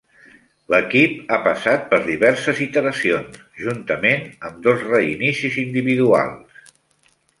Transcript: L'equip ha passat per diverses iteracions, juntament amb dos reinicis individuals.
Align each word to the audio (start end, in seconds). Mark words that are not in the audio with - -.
L'equip 0.73 1.33
ha 1.33 1.37
passat 1.47 1.83
per 1.91 1.99
diverses 2.07 2.61
iteracions, 2.67 3.37
juntament 3.65 4.25
amb 4.49 4.59
dos 4.69 4.83
reinicis 4.89 5.61
individuals. 5.69 6.65